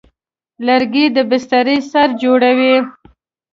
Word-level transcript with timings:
لرګی 0.65 1.05
د 1.15 1.17
بسترې 1.29 1.77
سر 1.91 2.09
جوړوي. 2.21 2.75